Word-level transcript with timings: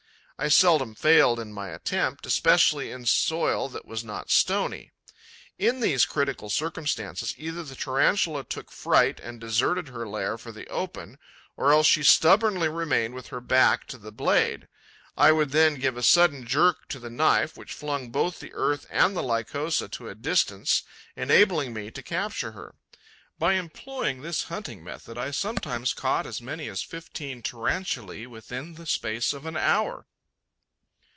I 0.43 0.47
seldom 0.47 0.95
failed 0.95 1.39
in 1.39 1.53
my 1.53 1.69
attempt, 1.69 2.25
especially 2.25 2.89
in 2.89 3.05
soil 3.05 3.69
that 3.69 3.85
was 3.85 4.03
not 4.03 4.31
stony. 4.31 4.91
In 5.59 5.81
these 5.81 6.03
critical 6.07 6.49
circumstances, 6.49 7.35
either 7.37 7.61
the 7.61 7.75
Tarantula 7.75 8.43
took 8.43 8.71
fright 8.71 9.19
and 9.19 9.39
deserted 9.39 9.89
her 9.89 10.07
lair 10.07 10.39
for 10.39 10.51
the 10.51 10.65
open, 10.65 11.19
or 11.55 11.71
else 11.71 11.85
she 11.85 12.01
stubbornly 12.01 12.69
remained 12.69 13.13
with 13.13 13.27
her 13.27 13.39
back 13.39 13.85
to 13.89 13.99
the 13.99 14.11
blade. 14.11 14.67
I 15.15 15.31
would 15.31 15.51
then 15.51 15.75
give 15.75 15.95
a 15.95 16.01
sudden 16.01 16.47
jerk 16.47 16.87
to 16.89 16.97
the 16.97 17.11
knife, 17.11 17.55
which 17.55 17.71
flung 17.71 18.09
both 18.09 18.39
the 18.39 18.51
earth 18.55 18.87
and 18.89 19.15
the 19.15 19.21
Lycosa 19.21 19.89
to 19.89 20.09
a 20.09 20.15
distance, 20.15 20.81
enabling 21.15 21.71
me 21.71 21.91
to 21.91 22.01
capture 22.01 22.53
her. 22.53 22.73
By 23.37 23.53
employing 23.53 24.23
this 24.23 24.45
hunting 24.45 24.83
method, 24.83 25.19
I 25.19 25.29
sometimes 25.29 25.93
caught 25.93 26.25
as 26.25 26.41
many 26.41 26.67
as 26.67 26.81
fifteen 26.81 27.43
Tarantulae 27.43 28.25
within 28.25 28.73
the 28.73 28.87
space 28.87 29.33
of 29.33 29.45
an 29.45 29.55
hour. 29.55 30.07